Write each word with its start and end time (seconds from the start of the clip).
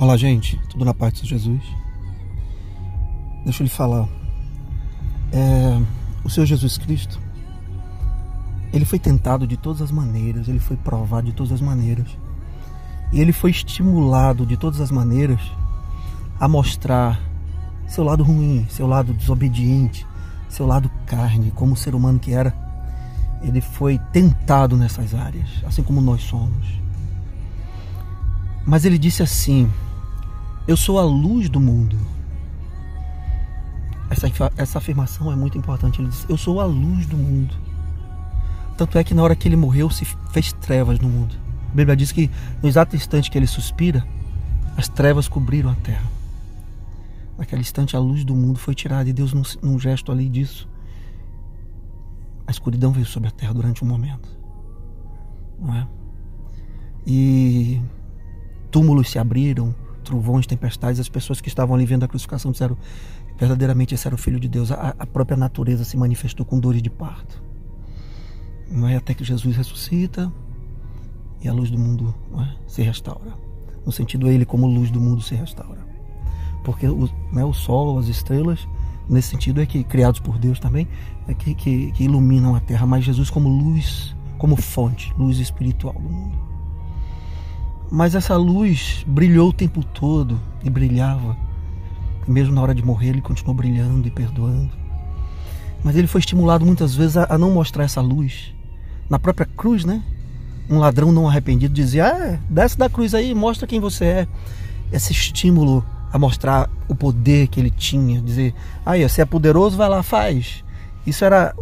Olá, 0.00 0.16
gente, 0.16 0.56
tudo 0.68 0.84
na 0.84 0.94
paz 0.94 1.12
de 1.12 1.26
Jesus? 1.26 1.60
Deixa 3.42 3.64
eu 3.64 3.64
lhe 3.64 3.68
falar. 3.68 4.08
É, 5.32 5.82
o 6.22 6.30
Senhor 6.30 6.46
Jesus 6.46 6.78
Cristo, 6.78 7.18
ele 8.72 8.84
foi 8.84 9.00
tentado 9.00 9.44
de 9.44 9.56
todas 9.56 9.82
as 9.82 9.90
maneiras, 9.90 10.46
ele 10.46 10.60
foi 10.60 10.76
provado 10.76 11.26
de 11.26 11.32
todas 11.32 11.50
as 11.50 11.60
maneiras, 11.60 12.06
e 13.12 13.20
ele 13.20 13.32
foi 13.32 13.50
estimulado 13.50 14.46
de 14.46 14.56
todas 14.56 14.80
as 14.80 14.92
maneiras 14.92 15.40
a 16.38 16.46
mostrar 16.46 17.20
seu 17.88 18.04
lado 18.04 18.22
ruim, 18.22 18.68
seu 18.70 18.86
lado 18.86 19.12
desobediente, 19.12 20.06
seu 20.48 20.64
lado 20.64 20.88
carne, 21.06 21.50
como 21.50 21.76
ser 21.76 21.96
humano 21.96 22.20
que 22.20 22.32
era. 22.32 22.54
Ele 23.42 23.60
foi 23.60 23.98
tentado 24.12 24.76
nessas 24.76 25.12
áreas, 25.12 25.48
assim 25.66 25.82
como 25.82 26.00
nós 26.00 26.22
somos. 26.22 26.68
Mas 28.64 28.84
ele 28.84 28.96
disse 28.96 29.24
assim: 29.24 29.68
eu 30.68 30.76
sou 30.76 30.98
a 30.98 31.02
luz 31.02 31.48
do 31.48 31.58
mundo. 31.58 31.96
Essa, 34.10 34.30
essa 34.56 34.78
afirmação 34.78 35.32
é 35.32 35.34
muito 35.34 35.56
importante. 35.56 35.98
Ele 35.98 36.10
diz: 36.10 36.26
Eu 36.28 36.36
sou 36.36 36.60
a 36.60 36.66
luz 36.66 37.06
do 37.06 37.16
mundo. 37.16 37.56
Tanto 38.76 38.98
é 38.98 39.02
que 39.02 39.14
na 39.14 39.22
hora 39.22 39.34
que 39.34 39.48
ele 39.48 39.56
morreu, 39.56 39.88
se 39.88 40.04
fez 40.30 40.52
trevas 40.52 41.00
no 41.00 41.08
mundo. 41.08 41.34
A 41.72 41.74
Bíblia 41.74 41.96
diz 41.96 42.12
que 42.12 42.30
no 42.62 42.68
exato 42.68 42.94
instante 42.94 43.30
que 43.30 43.38
ele 43.38 43.46
suspira, 43.46 44.06
as 44.76 44.88
trevas 44.88 45.26
cobriram 45.26 45.70
a 45.70 45.74
terra. 45.74 46.06
Naquele 47.38 47.62
instante, 47.62 47.96
a 47.96 47.98
luz 47.98 48.22
do 48.22 48.34
mundo 48.34 48.58
foi 48.58 48.74
tirada 48.74 49.08
e 49.08 49.12
Deus, 49.12 49.32
num, 49.32 49.42
num 49.62 49.78
gesto 49.78 50.12
ali 50.12 50.28
disso, 50.28 50.68
a 52.46 52.50
escuridão 52.50 52.92
veio 52.92 53.06
sobre 53.06 53.28
a 53.28 53.32
terra 53.32 53.54
durante 53.54 53.82
um 53.82 53.88
momento. 53.88 54.28
Não 55.58 55.74
é? 55.74 55.86
E 57.06 57.80
túmulos 58.70 59.10
se 59.10 59.18
abriram, 59.18 59.74
trovões, 60.08 60.46
tempestades, 60.46 60.98
as 60.98 61.08
pessoas 61.08 61.40
que 61.40 61.48
estavam 61.48 61.76
ali 61.76 61.84
vendo 61.84 62.04
a 62.04 62.08
crucificação 62.08 62.50
disseram 62.50 62.76
verdadeiramente 63.38 63.94
esse 63.94 64.06
era 64.08 64.14
o 64.14 64.18
Filho 64.18 64.40
de 64.40 64.48
Deus. 64.48 64.72
A, 64.72 64.94
a 64.98 65.06
própria 65.06 65.36
natureza 65.36 65.84
se 65.84 65.96
manifestou 65.96 66.44
com 66.44 66.58
dores 66.58 66.82
de 66.82 66.90
parto. 66.90 67.42
Não 68.70 68.88
é 68.88 68.96
até 68.96 69.14
que 69.14 69.22
Jesus 69.22 69.56
ressuscita 69.56 70.32
e 71.42 71.48
a 71.48 71.52
luz 71.52 71.70
do 71.70 71.78
mundo 71.78 72.14
é, 72.38 72.56
se 72.66 72.82
restaura. 72.82 73.34
No 73.84 73.92
sentido 73.92 74.28
ele 74.28 74.44
como 74.44 74.66
luz 74.66 74.90
do 74.90 75.00
mundo 75.00 75.20
se 75.20 75.34
restaura. 75.34 75.86
Porque 76.64 76.88
o, 76.88 77.08
é, 77.36 77.44
o 77.44 77.52
sol, 77.52 77.98
as 77.98 78.08
estrelas, 78.08 78.66
nesse 79.08 79.28
sentido 79.28 79.60
é 79.60 79.66
que 79.66 79.84
criados 79.84 80.20
por 80.20 80.38
Deus 80.38 80.58
também, 80.58 80.88
é 81.28 81.34
que, 81.34 81.54
que, 81.54 81.92
que 81.92 82.04
iluminam 82.04 82.54
a 82.54 82.60
terra, 82.60 82.86
mas 82.86 83.04
Jesus 83.04 83.30
como 83.30 83.48
luz, 83.48 84.16
como 84.38 84.56
fonte, 84.56 85.12
luz 85.18 85.38
espiritual 85.38 85.94
do 85.94 86.08
mundo. 86.08 86.48
Mas 87.90 88.14
essa 88.14 88.36
luz 88.36 89.04
brilhou 89.06 89.48
o 89.48 89.52
tempo 89.52 89.82
todo 89.82 90.38
e 90.62 90.68
brilhava. 90.68 91.36
E 92.26 92.30
mesmo 92.30 92.54
na 92.54 92.60
hora 92.60 92.74
de 92.74 92.84
morrer, 92.84 93.08
ele 93.08 93.22
continuou 93.22 93.54
brilhando 93.54 94.06
e 94.06 94.10
perdoando. 94.10 94.70
Mas 95.82 95.96
ele 95.96 96.06
foi 96.06 96.20
estimulado 96.20 96.66
muitas 96.66 96.94
vezes 96.94 97.16
a, 97.16 97.26
a 97.30 97.38
não 97.38 97.50
mostrar 97.50 97.84
essa 97.84 98.00
luz. 98.00 98.54
Na 99.08 99.18
própria 99.18 99.46
cruz, 99.46 99.84
né? 99.84 100.02
Um 100.68 100.78
ladrão 100.78 101.10
não 101.10 101.26
arrependido 101.26 101.72
dizia: 101.72 102.08
Ah, 102.08 102.38
desce 102.50 102.76
da 102.76 102.90
cruz 102.90 103.14
aí, 103.14 103.34
mostra 103.34 103.66
quem 103.66 103.80
você 103.80 104.04
é. 104.04 104.28
Esse 104.92 105.12
estímulo 105.12 105.84
a 106.12 106.18
mostrar 106.18 106.68
o 106.88 106.94
poder 106.94 107.48
que 107.48 107.58
ele 107.58 107.70
tinha, 107.70 108.20
dizer: 108.20 108.54
Aí, 108.84 109.08
você 109.08 109.22
é 109.22 109.24
poderoso, 109.24 109.76
vai 109.76 109.88
lá, 109.88 110.02
faz. 110.02 110.62
Isso 111.06 111.24
era 111.24 111.54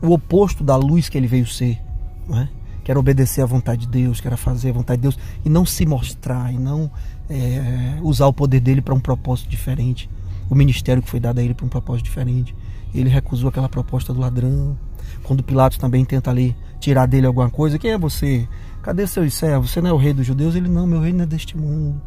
o 0.00 0.12
oposto 0.12 0.62
da 0.62 0.76
luz 0.76 1.08
que 1.08 1.18
ele 1.18 1.26
veio 1.26 1.46
ser. 1.46 1.80
Não 2.28 2.38
é? 2.38 2.48
Que 2.86 2.92
era 2.92 3.00
obedecer 3.00 3.42
à 3.42 3.46
vontade 3.46 3.80
de 3.80 3.88
Deus, 3.88 4.20
que 4.20 4.30
fazer 4.36 4.70
a 4.70 4.72
vontade 4.72 4.98
de 4.98 5.02
Deus 5.02 5.18
e 5.44 5.48
não 5.48 5.66
se 5.66 5.84
mostrar 5.84 6.54
e 6.54 6.56
não 6.56 6.88
é, 7.28 7.98
usar 8.00 8.28
o 8.28 8.32
poder 8.32 8.60
dele 8.60 8.80
para 8.80 8.94
um 8.94 9.00
propósito 9.00 9.50
diferente. 9.50 10.08
O 10.48 10.54
ministério 10.54 11.02
que 11.02 11.10
foi 11.10 11.18
dado 11.18 11.40
a 11.40 11.42
ele 11.42 11.52
para 11.52 11.66
um 11.66 11.68
propósito 11.68 12.04
diferente. 12.04 12.54
Ele 12.94 13.08
recusou 13.08 13.48
aquela 13.48 13.68
proposta 13.68 14.14
do 14.14 14.20
ladrão. 14.20 14.78
Quando 15.24 15.42
Pilatos 15.42 15.78
também 15.78 16.04
tenta 16.04 16.30
ali 16.30 16.54
tirar 16.78 17.06
dele 17.06 17.26
alguma 17.26 17.50
coisa, 17.50 17.76
quem 17.76 17.90
é 17.90 17.98
você? 17.98 18.46
Cadê 18.84 19.04
seus 19.04 19.34
servos? 19.34 19.72
Você 19.72 19.80
não 19.80 19.90
é 19.90 19.92
o 19.92 19.96
rei 19.96 20.12
dos 20.12 20.24
judeus? 20.24 20.54
Ele 20.54 20.68
não, 20.68 20.86
meu 20.86 21.00
reino 21.00 21.24
é 21.24 21.26
deste 21.26 21.56
mundo. 21.56 22.00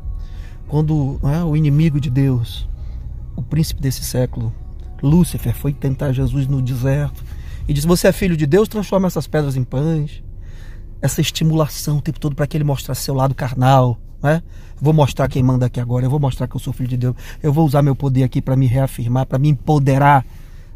Quando 0.65 1.19
é, 1.23 1.43
o 1.43 1.57
inimigo 1.57 1.99
de 1.99 2.09
Deus, 2.09 2.69
o 3.35 3.41
príncipe 3.41 3.81
desse 3.81 4.05
século, 4.05 4.55
Lúcifer, 5.03 5.53
foi 5.53 5.73
tentar 5.73 6.13
Jesus 6.13 6.47
no 6.47 6.61
deserto 6.61 7.21
e 7.67 7.73
disse: 7.73 7.85
Você 7.85 8.07
é 8.07 8.13
filho 8.13 8.37
de 8.37 8.45
Deus, 8.45 8.69
transforma 8.69 9.07
essas 9.07 9.27
pedras 9.27 9.57
em 9.57 9.63
pães 9.65 10.23
essa 11.01 11.21
estimulação 11.21 11.97
o 11.97 12.01
tempo 12.01 12.19
todo 12.19 12.35
para 12.35 12.47
que 12.47 12.57
ele 12.57 12.63
mostrasse 12.63 13.03
seu 13.03 13.13
lado 13.13 13.33
carnal. 13.33 13.97
Né? 14.21 14.43
Vou 14.81 14.93
mostrar 14.93 15.27
quem 15.27 15.41
manda 15.41 15.65
aqui 15.65 15.79
agora, 15.79 16.05
eu 16.05 16.09
vou 16.09 16.19
mostrar 16.19 16.47
que 16.47 16.55
eu 16.55 16.59
sou 16.59 16.73
filho 16.73 16.89
de 16.89 16.97
Deus, 16.97 17.15
eu 17.41 17.53
vou 17.53 17.65
usar 17.65 17.81
meu 17.81 17.95
poder 17.95 18.23
aqui 18.23 18.41
para 18.41 18.55
me 18.55 18.65
reafirmar, 18.65 19.25
para 19.25 19.39
me 19.39 19.49
empoderar. 19.49 20.25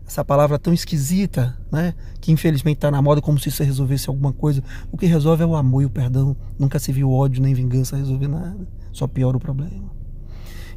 Essa 0.05 0.23
palavra 0.23 0.59
tão 0.59 0.73
esquisita, 0.73 1.57
né? 1.71 1.93
que 2.19 2.31
infelizmente 2.31 2.75
está 2.75 2.91
na 2.91 3.01
moda 3.01 3.21
como 3.21 3.39
se 3.39 3.47
isso 3.47 3.63
resolvesse 3.63 4.09
alguma 4.09 4.33
coisa. 4.33 4.61
O 4.91 4.97
que 4.97 5.05
resolve 5.05 5.43
é 5.43 5.45
o 5.45 5.55
amor 5.55 5.81
e 5.81 5.85
o 5.85 5.89
perdão. 5.89 6.35
Nunca 6.59 6.77
se 6.77 6.91
viu 6.91 7.09
ódio 7.09 7.41
nem 7.41 7.53
vingança 7.53 7.95
resolver 7.95 8.27
nada, 8.27 8.67
só 8.91 9.07
piora 9.07 9.37
o 9.37 9.39
problema. 9.39 9.91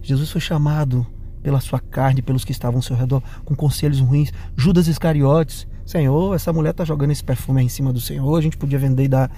Jesus 0.01 0.31
foi 0.31 0.41
chamado 0.41 1.05
pela 1.43 1.61
sua 1.61 1.81
carne, 1.81 2.23
pelos 2.23 2.45
que 2.45 2.53
estavam 2.53 2.79
ao 2.79 2.83
seu 2.83 2.97
redor, 2.97 3.23
com 3.45 3.55
conselhos 3.55 4.01
ruins. 4.01 4.33
Judas 4.57 4.87
Iscariotes, 4.87 5.67
Senhor, 5.87 6.35
essa 6.35 6.53
mulher 6.53 6.71
está 6.71 6.85
jogando 6.85 7.13
esse 7.13 7.23
perfume 7.23 7.61
aí 7.61 7.67
em 7.67 7.69
cima 7.69 7.93
do 7.93 8.01
Senhor, 8.01 8.37
a 8.37 8.41
gente 8.43 8.57
podia 8.57 8.77
vender 8.77 9.05
e 9.05 9.09
dar 9.09 9.31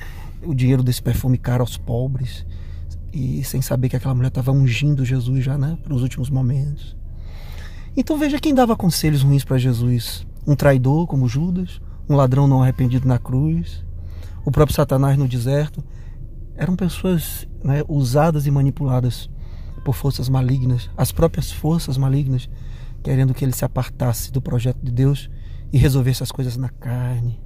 o 0.42 0.54
dinheiro 0.54 0.82
desse 0.82 1.02
perfume 1.02 1.36
caro 1.36 1.62
aos 1.62 1.76
pobres. 1.76 2.46
E 3.12 3.44
sem 3.44 3.60
saber 3.60 3.90
que 3.90 3.96
aquela 3.96 4.14
mulher 4.14 4.28
estava 4.28 4.50
ungindo 4.50 5.04
Jesus 5.04 5.44
já, 5.44 5.58
né, 5.58 5.76
para 5.82 5.94
os 5.94 6.02
últimos 6.02 6.30
momentos. 6.30 6.96
Então 7.94 8.16
veja 8.16 8.38
quem 8.38 8.54
dava 8.54 8.74
conselhos 8.74 9.22
ruins 9.22 9.44
para 9.44 9.58
Jesus: 9.58 10.26
um 10.46 10.56
traidor 10.56 11.06
como 11.06 11.28
Judas, 11.28 11.82
um 12.08 12.16
ladrão 12.16 12.48
não 12.48 12.62
arrependido 12.62 13.06
na 13.06 13.18
cruz, 13.18 13.84
o 14.42 14.50
próprio 14.50 14.74
Satanás 14.74 15.18
no 15.18 15.28
deserto. 15.28 15.84
Eram 16.56 16.74
pessoas 16.74 17.46
né, 17.62 17.82
usadas 17.86 18.46
e 18.46 18.50
manipuladas 18.50 19.30
por 19.84 19.94
forças 19.94 20.28
malignas, 20.28 20.90
as 20.96 21.12
próprias 21.12 21.52
forças 21.52 21.96
malignas, 21.98 22.48
querendo 23.02 23.34
que 23.34 23.44
ele 23.44 23.52
se 23.52 23.64
apartasse 23.64 24.32
do 24.32 24.40
projeto 24.40 24.78
de 24.82 24.90
Deus 24.90 25.30
e 25.72 25.78
resolvesse 25.78 26.22
as 26.22 26.32
coisas 26.32 26.56
na 26.56 26.68
carne, 26.68 27.40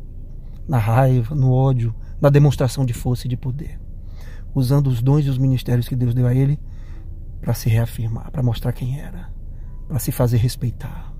na 0.68 0.78
raiva, 0.78 1.34
no 1.34 1.52
ódio, 1.52 1.94
na 2.20 2.28
demonstração 2.28 2.84
de 2.84 2.92
força 2.92 3.26
e 3.26 3.30
de 3.30 3.36
poder, 3.36 3.80
usando 4.54 4.86
os 4.88 5.02
dons 5.02 5.26
e 5.26 5.30
os 5.30 5.38
ministérios 5.38 5.88
que 5.88 5.96
Deus 5.96 6.14
deu 6.14 6.26
a 6.26 6.34
ele 6.34 6.58
para 7.40 7.54
se 7.54 7.68
reafirmar, 7.68 8.30
para 8.30 8.42
mostrar 8.42 8.72
quem 8.72 9.00
era, 9.00 9.32
para 9.88 9.98
se 9.98 10.12
fazer 10.12 10.36
respeitar. 10.36 11.12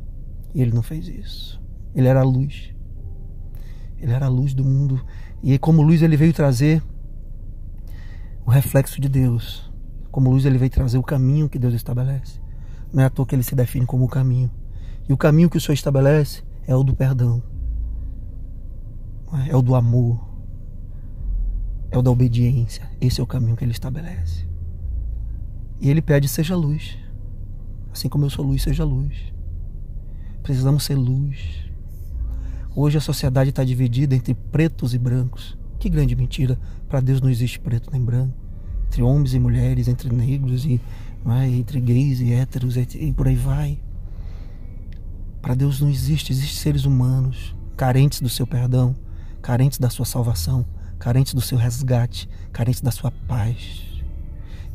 E 0.54 0.62
ele 0.62 0.72
não 0.72 0.82
fez 0.82 1.08
isso. 1.08 1.60
Ele 1.94 2.06
era 2.06 2.20
a 2.20 2.24
luz. 2.24 2.72
Ele 3.98 4.12
era 4.12 4.26
a 4.26 4.28
luz 4.28 4.54
do 4.54 4.64
mundo. 4.64 5.04
E 5.42 5.58
como 5.58 5.82
luz 5.82 6.02
ele 6.02 6.16
veio 6.16 6.32
trazer 6.32 6.82
o 8.46 8.50
reflexo 8.50 9.00
de 9.00 9.08
Deus. 9.08 9.70
Como 10.10 10.30
luz 10.30 10.44
ele 10.44 10.58
veio 10.58 10.70
trazer 10.70 10.98
o 10.98 11.02
caminho 11.02 11.48
que 11.48 11.58
Deus 11.58 11.74
estabelece. 11.74 12.41
Não 12.92 13.02
é 13.02 13.06
à 13.06 13.10
toa 13.10 13.26
que 13.26 13.34
ele 13.34 13.42
se 13.42 13.54
define 13.54 13.86
como 13.86 14.04
o 14.04 14.08
caminho. 14.08 14.50
E 15.08 15.12
o 15.12 15.16
caminho 15.16 15.50
que 15.50 15.56
o 15.56 15.60
Senhor 15.60 15.74
estabelece 15.74 16.42
é 16.66 16.74
o 16.74 16.82
do 16.82 16.94
perdão, 16.94 17.42
é 19.48 19.56
o 19.56 19.62
do 19.62 19.74
amor, 19.74 20.20
é 21.90 21.98
o 21.98 22.02
da 22.02 22.10
obediência. 22.10 22.90
Esse 23.00 23.20
é 23.20 23.22
o 23.22 23.26
caminho 23.26 23.56
que 23.56 23.64
ele 23.64 23.72
estabelece. 23.72 24.46
E 25.80 25.90
ele 25.90 26.00
pede: 26.00 26.28
seja 26.28 26.56
luz. 26.56 26.98
Assim 27.92 28.08
como 28.08 28.24
eu 28.24 28.30
sou 28.30 28.44
luz, 28.44 28.62
seja 28.62 28.84
luz. 28.84 29.32
Precisamos 30.42 30.84
ser 30.84 30.94
luz. 30.94 31.70
Hoje 32.74 32.96
a 32.96 33.00
sociedade 33.00 33.50
está 33.50 33.62
dividida 33.62 34.14
entre 34.14 34.34
pretos 34.34 34.94
e 34.94 34.98
brancos. 34.98 35.58
Que 35.78 35.90
grande 35.90 36.16
mentira. 36.16 36.58
Para 36.88 37.00
Deus 37.00 37.20
não 37.20 37.28
existe 37.28 37.60
preto 37.60 37.90
nem 37.92 38.02
branco. 38.02 38.34
Entre 38.86 39.02
homens 39.02 39.34
e 39.34 39.38
mulheres, 39.38 39.88
entre 39.88 40.14
negros 40.14 40.64
e 40.64 40.80
é, 41.26 41.48
entre 41.48 41.80
gays 41.80 42.20
e 42.20 42.32
héteros 42.32 42.76
e 42.76 43.12
por 43.12 43.28
aí 43.28 43.36
vai. 43.36 43.78
Para 45.42 45.54
Deus 45.54 45.80
não 45.80 45.91
existe, 45.91 46.33
existem 46.33 46.56
seres 46.56 46.84
humanos 46.84 47.53
carentes 47.77 48.21
do 48.21 48.28
seu 48.28 48.47
perdão, 48.47 48.94
carentes 49.42 49.77
da 49.77 49.91
sua 49.91 50.06
salvação, 50.06 50.65
carentes 51.00 51.34
do 51.34 51.41
seu 51.41 51.59
resgate, 51.59 52.28
carentes 52.53 52.80
da 52.80 52.92
sua 52.92 53.10
paz. 53.10 53.83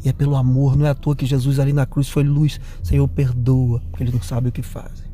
E 0.04 0.10
é 0.10 0.14
pelo 0.14 0.36
amor, 0.36 0.76
não 0.76 0.86
é 0.86 0.90
à 0.90 0.94
toa 0.94 1.16
que 1.16 1.26
Jesus 1.26 1.58
ali 1.58 1.72
na 1.72 1.86
cruz 1.86 2.10
foi 2.10 2.24
luz. 2.24 2.60
Senhor, 2.84 3.08
perdoa, 3.08 3.82
porque 3.90 4.04
eles 4.04 4.14
não 4.14 4.22
sabem 4.22 4.50
o 4.50 4.52
que 4.52 4.62
fazem. 4.62 5.08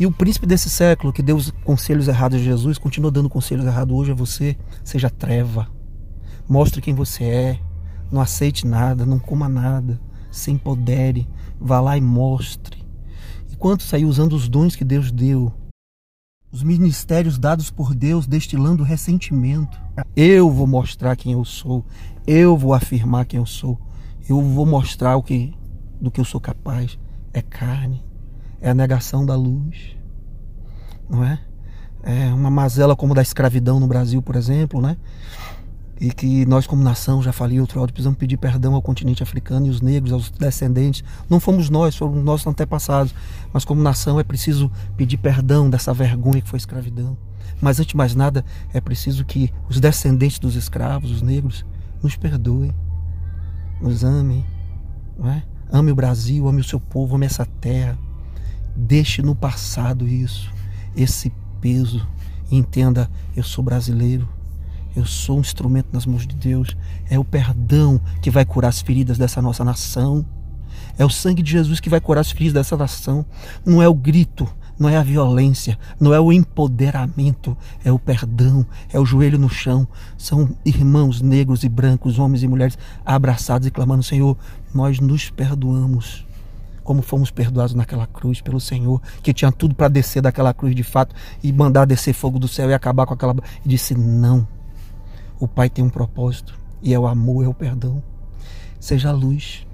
E 0.00 0.06
o 0.06 0.10
príncipe 0.10 0.44
desse 0.44 0.68
século, 0.68 1.12
que 1.12 1.22
deu 1.22 1.36
os 1.36 1.52
conselhos 1.62 2.08
errados 2.08 2.40
a 2.40 2.42
Jesus, 2.42 2.78
continua 2.78 3.12
dando 3.12 3.30
conselhos 3.30 3.64
errados 3.64 3.94
hoje 3.94 4.10
a 4.10 4.14
você. 4.14 4.56
Seja 4.82 5.08
treva. 5.08 5.68
Mostre 6.48 6.82
quem 6.82 6.94
você 6.94 7.24
é. 7.24 7.60
Não 8.10 8.20
aceite 8.20 8.66
nada, 8.66 9.06
não 9.06 9.20
coma 9.20 9.48
nada. 9.48 10.00
Se 10.32 10.50
empodere. 10.50 11.28
Vá 11.60 11.80
lá 11.80 11.96
e 11.96 12.00
mostre 12.00 12.81
quantos 13.62 13.94
aí 13.94 14.04
usando 14.04 14.32
os 14.32 14.48
dons 14.48 14.74
que 14.74 14.84
Deus 14.84 15.12
deu, 15.12 15.52
os 16.50 16.64
ministérios 16.64 17.38
dados 17.38 17.70
por 17.70 17.94
Deus 17.94 18.26
destilando 18.26 18.82
ressentimento. 18.82 19.80
Eu 20.16 20.50
vou 20.50 20.66
mostrar 20.66 21.14
quem 21.14 21.34
eu 21.34 21.44
sou, 21.44 21.86
eu 22.26 22.56
vou 22.56 22.74
afirmar 22.74 23.24
quem 23.24 23.38
eu 23.38 23.46
sou. 23.46 23.80
Eu 24.28 24.42
vou 24.42 24.66
mostrar 24.66 25.16
o 25.16 25.22
que 25.22 25.54
do 26.00 26.10
que 26.10 26.20
eu 26.20 26.24
sou 26.24 26.40
capaz. 26.40 26.98
É 27.32 27.40
carne, 27.40 28.04
é 28.60 28.68
a 28.68 28.74
negação 28.74 29.24
da 29.24 29.36
luz, 29.36 29.96
não 31.08 31.22
é? 31.22 31.38
É 32.02 32.34
uma 32.34 32.50
mazela 32.50 32.96
como 32.96 33.14
da 33.14 33.22
escravidão 33.22 33.78
no 33.78 33.86
Brasil, 33.86 34.20
por 34.20 34.34
exemplo, 34.34 34.82
né? 34.82 34.96
E 36.02 36.10
que 36.10 36.44
nós, 36.46 36.66
como 36.66 36.82
nação, 36.82 37.22
já 37.22 37.32
falei 37.32 37.60
outro 37.60 37.78
áudio, 37.78 37.92
precisamos 37.92 38.18
pedir 38.18 38.36
perdão 38.36 38.74
ao 38.74 38.82
continente 38.82 39.22
africano 39.22 39.68
e 39.68 39.70
os 39.70 39.80
negros, 39.80 40.12
aos 40.12 40.30
descendentes. 40.32 41.04
Não 41.30 41.38
fomos 41.38 41.70
nós, 41.70 41.94
foram 41.94 42.16
nossos 42.16 42.44
antepassados. 42.44 43.14
Mas, 43.52 43.64
como 43.64 43.80
nação, 43.80 44.18
é 44.18 44.24
preciso 44.24 44.68
pedir 44.96 45.16
perdão 45.18 45.70
dessa 45.70 45.94
vergonha 45.94 46.42
que 46.42 46.48
foi 46.48 46.56
a 46.56 46.58
escravidão. 46.58 47.16
Mas, 47.60 47.78
antes 47.78 47.90
de 47.90 47.96
mais 47.96 48.16
nada, 48.16 48.44
é 48.74 48.80
preciso 48.80 49.24
que 49.24 49.52
os 49.68 49.78
descendentes 49.78 50.40
dos 50.40 50.56
escravos, 50.56 51.08
os 51.12 51.22
negros, 51.22 51.64
nos 52.02 52.16
perdoem, 52.16 52.74
nos 53.80 54.02
amem, 54.02 54.44
não 55.16 55.30
é? 55.30 55.44
Ame 55.70 55.92
o 55.92 55.94
Brasil, 55.94 56.48
ame 56.48 56.62
o 56.62 56.64
seu 56.64 56.80
povo, 56.80 57.14
ame 57.14 57.26
essa 57.26 57.46
terra. 57.46 57.96
Deixe 58.74 59.22
no 59.22 59.36
passado 59.36 60.08
isso, 60.08 60.52
esse 60.96 61.32
peso. 61.60 62.04
E 62.50 62.56
entenda, 62.56 63.08
eu 63.36 63.44
sou 63.44 63.62
brasileiro. 63.62 64.28
Eu 64.94 65.06
sou 65.06 65.38
um 65.38 65.40
instrumento 65.40 65.88
nas 65.92 66.04
mãos 66.04 66.26
de 66.26 66.36
Deus. 66.36 66.76
É 67.08 67.18
o 67.18 67.24
perdão 67.24 68.00
que 68.20 68.30
vai 68.30 68.44
curar 68.44 68.68
as 68.68 68.80
feridas 68.80 69.16
dessa 69.16 69.40
nossa 69.40 69.64
nação. 69.64 70.24
É 70.98 71.04
o 71.04 71.10
sangue 71.10 71.42
de 71.42 71.52
Jesus 71.52 71.80
que 71.80 71.88
vai 71.88 72.00
curar 72.00 72.20
as 72.20 72.30
feridas 72.30 72.54
dessa 72.54 72.76
nação. 72.76 73.24
Não 73.64 73.82
é 73.82 73.88
o 73.88 73.94
grito, 73.94 74.46
não 74.78 74.88
é 74.88 74.96
a 74.96 75.02
violência, 75.02 75.78
não 75.98 76.12
é 76.12 76.20
o 76.20 76.32
empoderamento, 76.32 77.56
é 77.84 77.90
o 77.90 77.98
perdão, 77.98 78.66
é 78.92 79.00
o 79.00 79.06
joelho 79.06 79.38
no 79.38 79.48
chão. 79.48 79.88
São 80.18 80.54
irmãos 80.64 81.22
negros 81.22 81.64
e 81.64 81.68
brancos, 81.68 82.18
homens 82.18 82.42
e 82.42 82.48
mulheres 82.48 82.76
abraçados 83.04 83.66
e 83.66 83.70
clamando: 83.70 84.02
Senhor, 84.02 84.36
nós 84.74 84.98
nos 85.00 85.30
perdoamos. 85.30 86.26
Como 86.84 87.00
fomos 87.00 87.30
perdoados 87.30 87.74
naquela 87.76 88.08
cruz 88.08 88.40
pelo 88.40 88.58
Senhor, 88.58 89.00
que 89.22 89.32
tinha 89.32 89.52
tudo 89.52 89.72
para 89.72 89.86
descer 89.86 90.20
daquela 90.20 90.52
cruz 90.52 90.74
de 90.74 90.82
fato 90.82 91.14
e 91.40 91.52
mandar 91.52 91.84
descer 91.84 92.12
fogo 92.12 92.40
do 92.40 92.48
céu 92.48 92.68
e 92.68 92.74
acabar 92.74 93.06
com 93.06 93.14
aquela. 93.14 93.36
E 93.64 93.68
disse: 93.68 93.94
Não. 93.94 94.46
O 95.42 95.48
Pai 95.48 95.68
tem 95.68 95.84
um 95.84 95.90
propósito 95.90 96.56
e 96.80 96.94
é 96.94 96.98
o 97.00 97.04
amor, 97.04 97.44
é 97.44 97.48
o 97.48 97.52
perdão. 97.52 98.00
Seja 98.78 99.08
a 99.08 99.12
luz. 99.12 99.66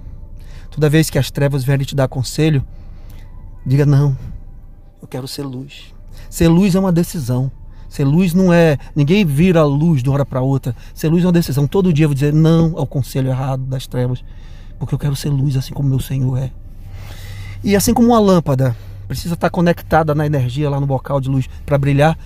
Toda 0.71 0.89
vez 0.89 1.11
que 1.11 1.19
as 1.19 1.29
trevas 1.29 1.63
vierem 1.63 1.85
te 1.85 1.93
dar 1.93 2.07
conselho, 2.07 2.65
diga: 3.63 3.85
Não, 3.85 4.17
eu 4.99 5.07
quero 5.07 5.27
ser 5.27 5.43
luz. 5.43 5.93
Ser 6.27 6.47
luz 6.47 6.73
é 6.73 6.79
uma 6.79 6.91
decisão. 6.91 7.51
Ser 7.87 8.03
luz 8.03 8.33
não 8.33 8.51
é. 8.51 8.79
Ninguém 8.95 9.23
vira 9.23 9.59
a 9.59 9.63
luz 9.63 10.01
de 10.01 10.09
uma 10.09 10.15
hora 10.15 10.25
para 10.25 10.41
outra. 10.41 10.75
Ser 10.91 11.07
luz 11.07 11.23
é 11.23 11.27
uma 11.27 11.33
decisão. 11.33 11.67
Todo 11.67 11.93
dia 11.93 12.05
eu 12.05 12.09
vou 12.09 12.15
dizer 12.15 12.33
não 12.33 12.75
ao 12.75 12.87
conselho 12.87 13.29
errado 13.29 13.61
das 13.61 13.85
trevas 13.85 14.23
porque 14.79 14.95
eu 14.95 14.99
quero 14.99 15.15
ser 15.15 15.29
luz 15.29 15.55
assim 15.55 15.71
como 15.71 15.87
meu 15.87 15.99
Senhor 15.99 16.35
é. 16.35 16.51
E 17.63 17.75
assim 17.75 17.93
como 17.93 18.07
uma 18.07 18.19
lâmpada 18.19 18.75
precisa 19.07 19.35
estar 19.35 19.51
conectada 19.51 20.15
na 20.15 20.25
energia 20.25 20.67
lá 20.67 20.79
no 20.79 20.87
bocal 20.87 21.21
de 21.21 21.29
luz 21.29 21.47
para 21.63 21.77
brilhar, 21.77 22.17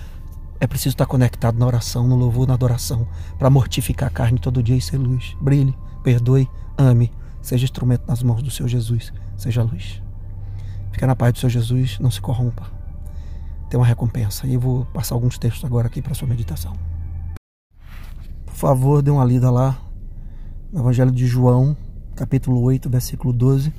é 0.64 0.66
preciso 0.66 0.94
estar 0.94 1.06
conectado 1.06 1.58
na 1.58 1.66
oração, 1.66 2.08
no 2.08 2.16
louvor, 2.16 2.48
na 2.48 2.54
adoração, 2.54 3.06
para 3.38 3.50
mortificar 3.50 4.08
a 4.08 4.12
carne 4.12 4.38
todo 4.38 4.62
dia 4.62 4.76
e 4.76 4.80
ser 4.80 4.96
luz. 4.96 5.36
Brilhe, 5.40 5.76
perdoe, 6.02 6.48
ame, 6.78 7.12
seja 7.42 7.64
instrumento 7.64 8.04
nas 8.08 8.22
mãos 8.22 8.42
do 8.42 8.50
Seu 8.50 8.66
Jesus, 8.66 9.12
seja 9.36 9.62
luz. 9.62 10.02
Fica 10.90 11.06
na 11.06 11.14
paz 11.14 11.34
do 11.34 11.38
Seu 11.38 11.50
Jesus, 11.50 11.98
não 11.98 12.10
se 12.10 12.20
corrompa. 12.20 12.70
Tem 13.68 13.78
uma 13.78 13.86
recompensa. 13.86 14.46
E 14.46 14.54
eu 14.54 14.60
vou 14.60 14.86
passar 14.86 15.14
alguns 15.14 15.38
textos 15.38 15.64
agora 15.64 15.88
aqui 15.88 16.00
para 16.00 16.14
sua 16.14 16.28
meditação. 16.28 16.74
Por 18.46 18.54
favor, 18.54 19.02
dê 19.02 19.10
uma 19.10 19.24
lida 19.24 19.50
lá 19.50 19.78
no 20.72 20.80
Evangelho 20.80 21.12
de 21.12 21.26
João, 21.26 21.76
capítulo 22.16 22.60
8, 22.62 22.88
versículo 22.88 23.32
12, 23.32 23.72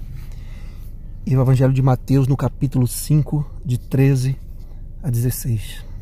e 1.25 1.35
o 1.35 1.41
Evangelho 1.41 1.73
de 1.73 1.81
Mateus, 1.81 2.27
no 2.27 2.37
capítulo 2.37 2.85
5, 2.85 3.43
de 3.65 3.79
13 3.79 4.37
a 5.01 5.09
16. 5.09 5.94